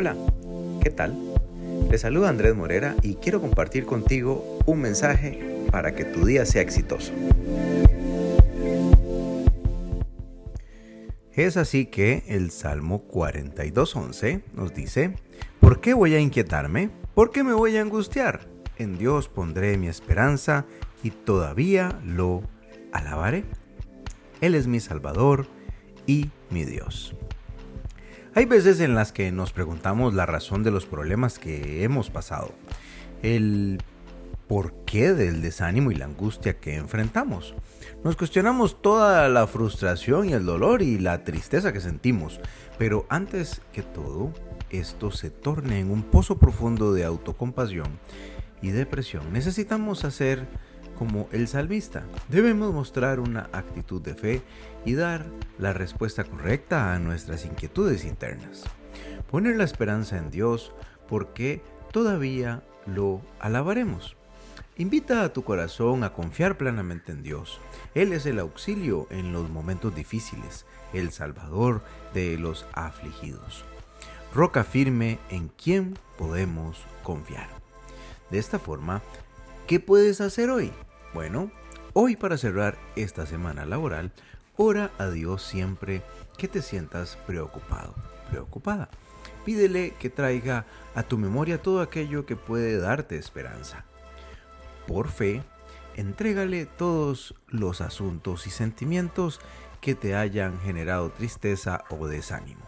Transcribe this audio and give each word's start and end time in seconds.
Hola, 0.00 0.16
¿qué 0.82 0.88
tal? 0.88 1.14
Te 1.90 1.98
saluda 1.98 2.30
Andrés 2.30 2.56
Morera 2.56 2.96
y 3.02 3.16
quiero 3.16 3.38
compartir 3.38 3.84
contigo 3.84 4.58
un 4.64 4.80
mensaje 4.80 5.66
para 5.70 5.94
que 5.94 6.06
tu 6.06 6.24
día 6.24 6.46
sea 6.46 6.62
exitoso. 6.62 7.12
Es 11.34 11.58
así 11.58 11.84
que 11.84 12.24
el 12.28 12.50
Salmo 12.50 13.06
42.11 13.10 14.40
nos 14.54 14.72
dice, 14.72 15.16
¿por 15.60 15.82
qué 15.82 15.92
voy 15.92 16.14
a 16.14 16.18
inquietarme? 16.18 16.88
¿Por 17.14 17.30
qué 17.30 17.44
me 17.44 17.52
voy 17.52 17.76
a 17.76 17.82
angustiar? 17.82 18.48
En 18.78 18.96
Dios 18.96 19.28
pondré 19.28 19.76
mi 19.76 19.88
esperanza 19.88 20.64
y 21.02 21.10
todavía 21.10 22.00
lo 22.06 22.40
alabaré. 22.90 23.44
Él 24.40 24.54
es 24.54 24.66
mi 24.66 24.80
Salvador 24.80 25.46
y 26.06 26.30
mi 26.48 26.64
Dios. 26.64 27.14
Hay 28.32 28.44
veces 28.44 28.78
en 28.78 28.94
las 28.94 29.10
que 29.10 29.32
nos 29.32 29.52
preguntamos 29.52 30.14
la 30.14 30.24
razón 30.24 30.62
de 30.62 30.70
los 30.70 30.86
problemas 30.86 31.40
que 31.40 31.82
hemos 31.82 32.10
pasado, 32.10 32.52
el 33.22 33.82
porqué 34.46 35.14
del 35.14 35.42
desánimo 35.42 35.90
y 35.90 35.96
la 35.96 36.04
angustia 36.04 36.60
que 36.60 36.76
enfrentamos. 36.76 37.54
Nos 38.04 38.14
cuestionamos 38.14 38.82
toda 38.82 39.28
la 39.28 39.48
frustración 39.48 40.28
y 40.28 40.32
el 40.32 40.46
dolor 40.46 40.80
y 40.80 41.00
la 41.00 41.24
tristeza 41.24 41.72
que 41.72 41.80
sentimos, 41.80 42.40
pero 42.78 43.04
antes 43.08 43.62
que 43.72 43.82
todo, 43.82 44.32
esto 44.70 45.10
se 45.10 45.30
torne 45.30 45.80
en 45.80 45.90
un 45.90 46.04
pozo 46.04 46.38
profundo 46.38 46.92
de 46.92 47.04
autocompasión 47.04 47.98
y 48.62 48.68
depresión, 48.68 49.32
necesitamos 49.32 50.04
hacer 50.04 50.46
como 51.00 51.30
el 51.32 51.48
salmista. 51.48 52.02
Debemos 52.28 52.74
mostrar 52.74 53.20
una 53.20 53.48
actitud 53.54 54.02
de 54.02 54.14
fe 54.14 54.42
y 54.84 54.92
dar 54.92 55.24
la 55.58 55.72
respuesta 55.72 56.24
correcta 56.24 56.92
a 56.92 56.98
nuestras 56.98 57.46
inquietudes 57.46 58.04
internas. 58.04 58.64
Poner 59.30 59.56
la 59.56 59.64
esperanza 59.64 60.18
en 60.18 60.30
Dios 60.30 60.74
porque 61.08 61.62
todavía 61.90 62.62
lo 62.84 63.22
alabaremos. 63.38 64.14
Invita 64.76 65.24
a 65.24 65.32
tu 65.32 65.42
corazón 65.42 66.04
a 66.04 66.12
confiar 66.12 66.58
plenamente 66.58 67.12
en 67.12 67.22
Dios. 67.22 67.60
Él 67.94 68.12
es 68.12 68.26
el 68.26 68.38
auxilio 68.38 69.06
en 69.08 69.32
los 69.32 69.48
momentos 69.48 69.94
difíciles, 69.94 70.66
el 70.92 71.12
salvador 71.12 71.82
de 72.12 72.36
los 72.36 72.66
afligidos. 72.74 73.64
Roca 74.34 74.64
firme 74.64 75.18
en 75.30 75.48
quien 75.48 75.98
podemos 76.18 76.84
confiar. 77.02 77.48
De 78.30 78.38
esta 78.38 78.58
forma, 78.58 79.00
¿qué 79.66 79.80
puedes 79.80 80.20
hacer 80.20 80.50
hoy? 80.50 80.70
Bueno, 81.12 81.50
hoy 81.92 82.14
para 82.14 82.38
cerrar 82.38 82.78
esta 82.94 83.26
semana 83.26 83.66
laboral, 83.66 84.12
ora 84.56 84.92
a 84.98 85.08
Dios 85.08 85.42
siempre 85.42 86.02
que 86.38 86.46
te 86.46 86.62
sientas 86.62 87.18
preocupado, 87.26 87.94
preocupada. 88.30 88.88
Pídele 89.44 89.94
que 89.98 90.08
traiga 90.08 90.66
a 90.94 91.02
tu 91.02 91.18
memoria 91.18 91.60
todo 91.60 91.80
aquello 91.80 92.26
que 92.26 92.36
puede 92.36 92.78
darte 92.78 93.16
esperanza. 93.16 93.84
Por 94.86 95.08
fe, 95.08 95.42
entrégale 95.96 96.66
todos 96.66 97.34
los 97.48 97.80
asuntos 97.80 98.46
y 98.46 98.50
sentimientos 98.50 99.40
que 99.80 99.94
te 99.94 100.14
hayan 100.14 100.60
generado 100.60 101.10
tristeza 101.10 101.84
o 101.90 102.06
desánimo. 102.06 102.62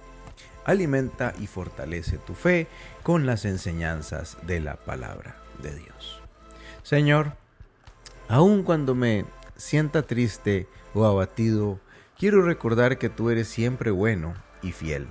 Alimenta 0.65 1.33
y 1.39 1.47
fortalece 1.47 2.19
tu 2.19 2.35
fe 2.35 2.67
con 3.03 3.27
las 3.27 3.45
enseñanzas 3.45 4.37
de 4.47 4.61
la 4.61 4.77
palabra 4.77 5.37
de 5.63 5.75
Dios. 5.75 6.21
Señor, 6.83 7.37
Aun 8.29 8.63
cuando 8.63 8.95
me 8.95 9.25
sienta 9.57 10.03
triste 10.03 10.69
o 10.95 11.05
abatido, 11.05 11.81
quiero 12.19 12.43
recordar 12.43 12.99
que 12.99 13.09
tú 13.09 13.31
eres 13.31 13.49
siempre 13.49 13.91
bueno 13.91 14.35
y 14.63 14.73
fiel. 14.73 15.09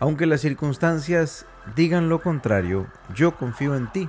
Aunque 0.00 0.26
las 0.26 0.40
circunstancias 0.40 1.46
digan 1.76 2.08
lo 2.08 2.20
contrario, 2.20 2.88
yo 3.14 3.36
confío 3.36 3.76
en 3.76 3.90
ti. 3.92 4.08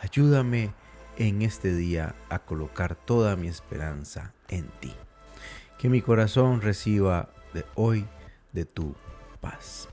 Ayúdame 0.00 0.74
en 1.16 1.42
este 1.42 1.74
día 1.74 2.14
a 2.28 2.40
colocar 2.40 2.96
toda 2.96 3.36
mi 3.36 3.48
esperanza 3.48 4.32
en 4.48 4.66
ti. 4.80 4.92
Que 5.78 5.88
mi 5.88 6.02
corazón 6.02 6.60
reciba 6.60 7.30
de 7.54 7.64
hoy 7.74 8.06
de 8.52 8.64
tu 8.64 8.94
paz. 9.40 9.88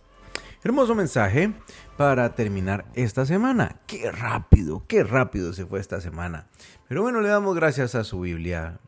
Hermoso 0.64 0.94
mensaje 0.94 1.54
para 1.98 2.36
terminar 2.36 2.86
esta 2.94 3.26
semana. 3.26 3.80
Qué 3.88 4.12
rápido, 4.12 4.84
qué 4.88 5.04
rápido 5.04 5.54
se 5.54 5.66
fue 5.66 5.80
esta 5.80 6.00
semana. 6.02 6.48
Pero 6.88 7.02
bueno, 7.02 7.22
le 7.22 7.30
damos 7.30 7.56
gracias 7.56 7.96
a 7.96 8.04
su 8.04 8.20
Biblia. 8.20 8.80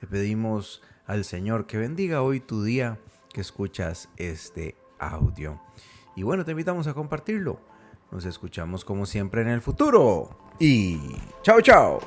Te 0.00 0.06
pedimos 0.06 0.82
al 1.06 1.24
Señor 1.24 1.66
que 1.66 1.76
bendiga 1.76 2.22
hoy 2.22 2.40
tu 2.40 2.64
día 2.64 2.98
que 3.30 3.42
escuchas 3.42 4.08
este 4.16 4.74
audio. 4.98 5.60
Y 6.16 6.22
bueno, 6.22 6.46
te 6.46 6.52
invitamos 6.52 6.86
a 6.86 6.94
compartirlo. 6.94 7.60
Nos 8.10 8.24
escuchamos 8.24 8.86
como 8.86 9.04
siempre 9.04 9.42
en 9.42 9.48
el 9.48 9.60
futuro. 9.60 10.30
Y 10.58 10.98
chao, 11.42 11.60
chao. 11.60 12.00